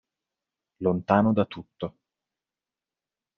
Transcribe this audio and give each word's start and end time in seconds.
Lontano 0.79 1.31
da 1.31 1.45
tutto 1.45 1.93